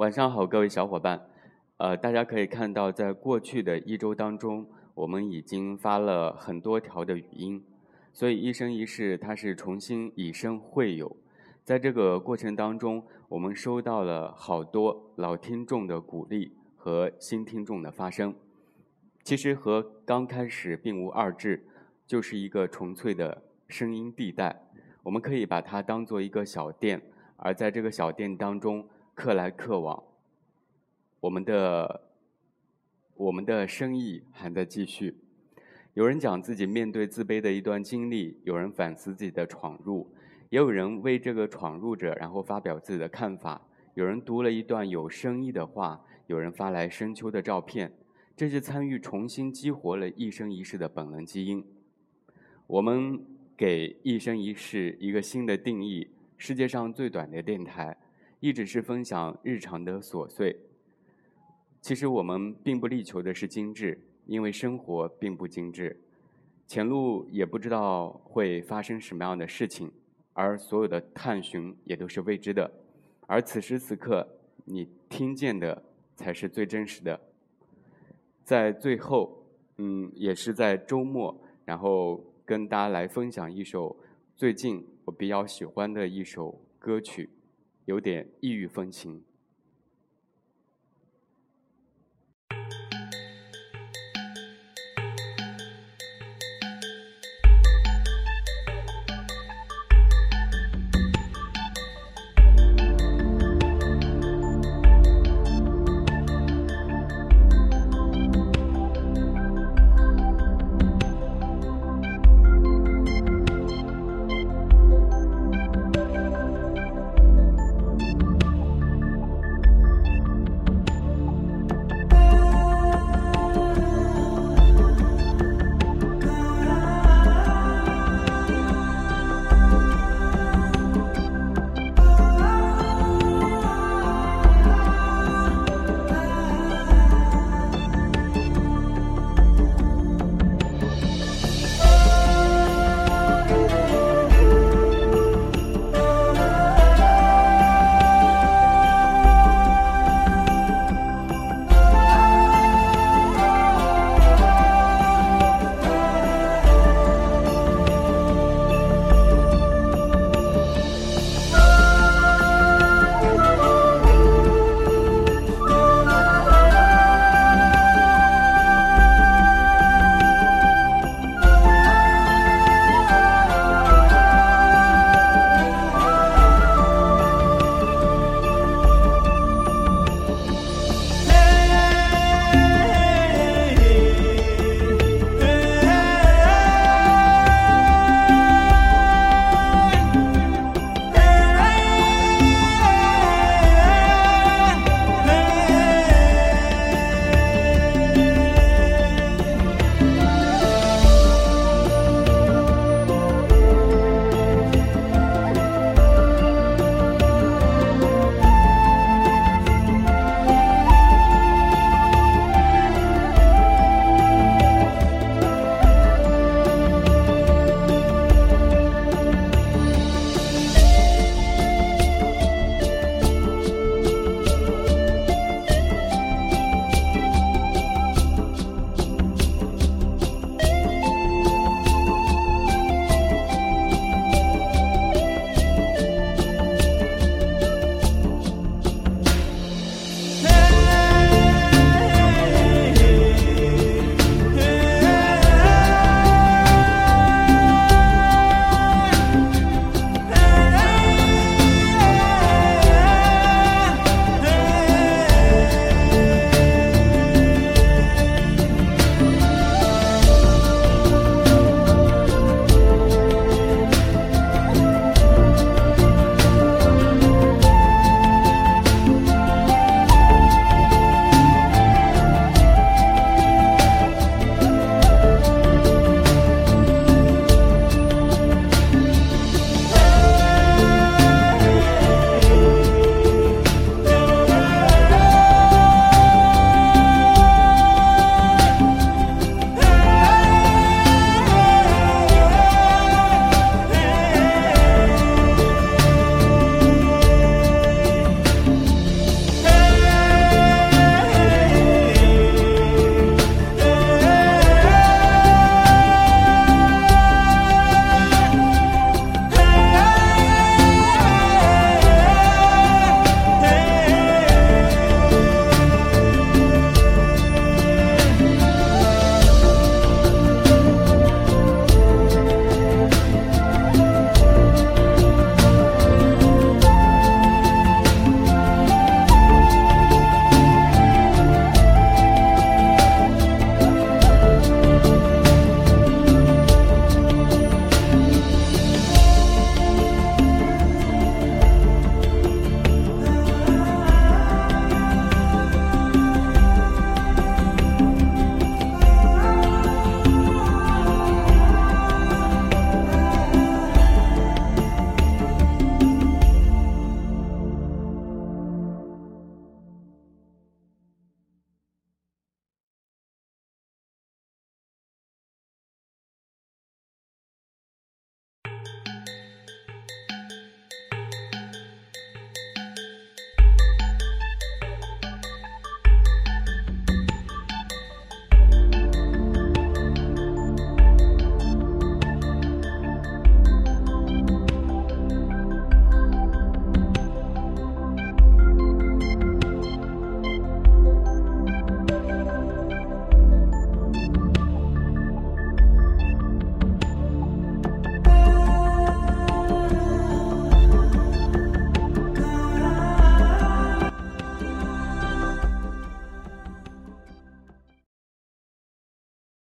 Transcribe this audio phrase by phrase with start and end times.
[0.00, 1.20] 晚上好，各位小伙伴。
[1.76, 7.62] 呃，大家可以看到，在过去的一周当中，我们已经发了很多条的语音，
[8.10, 11.14] 所以一生一世它是重新以声会友。
[11.64, 18.34] 在这个过程当中，我们收到了好多老听众的鼓励和新听众的发声。
[19.22, 21.62] 其实和刚开始并无二致，
[22.06, 24.62] 就是一个纯粹的声音地带。
[25.02, 27.02] 我们可以把它当做一个小店，
[27.36, 28.88] 而在这个小店当中。
[29.20, 30.02] 客来客往，
[31.20, 32.00] 我们的
[33.14, 35.14] 我们的生意还在继续。
[35.92, 40.10] 有人讲自己面对自卑的一段经历，有人反思自己的闯入，
[40.48, 43.60] 也有人为这个闯入者然后发表自己的看法。
[43.92, 47.92] 有人读了一段有深意的话，有人发来深秋的照片。
[48.34, 51.62] 这些参与重新激活了一生一世的本能基因。
[52.66, 53.22] 我们
[53.54, 56.08] 给一生一世一个新的定义：
[56.38, 57.94] 世界上最短的电台。
[58.40, 60.58] 一直是分享日常的琐碎。
[61.80, 65.98] 其实我们并不力求的是精致，因为生活并不精致，
[66.66, 69.90] 前路也不知道会发生什么样的事情，
[70.32, 72.70] 而所有的探寻也都是未知的。
[73.26, 74.26] 而此时此刻，
[74.64, 75.82] 你听见的
[76.16, 77.18] 才是最真实的。
[78.44, 79.44] 在最后，
[79.78, 83.96] 嗯，也是在周末，然后跟大家来分享一首
[84.36, 87.30] 最近我比较喜欢的一首歌曲。
[87.84, 89.22] 有点异域风情。